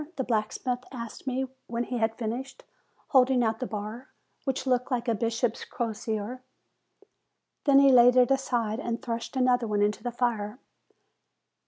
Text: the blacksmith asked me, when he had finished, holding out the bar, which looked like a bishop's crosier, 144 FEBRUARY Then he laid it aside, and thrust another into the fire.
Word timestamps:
the 0.15 0.23
blacksmith 0.23 0.83
asked 0.91 1.27
me, 1.27 1.45
when 1.67 1.83
he 1.83 1.99
had 1.99 2.17
finished, 2.17 2.63
holding 3.09 3.43
out 3.43 3.59
the 3.59 3.67
bar, 3.67 4.09
which 4.45 4.65
looked 4.65 4.89
like 4.89 5.07
a 5.07 5.13
bishop's 5.13 5.63
crosier, 5.63 6.41
144 7.65 7.65
FEBRUARY 7.65 7.65
Then 7.65 7.79
he 7.87 7.91
laid 7.91 8.15
it 8.15 8.33
aside, 8.33 8.79
and 8.79 8.99
thrust 8.99 9.35
another 9.35 9.75
into 9.75 10.01
the 10.01 10.11
fire. 10.11 10.57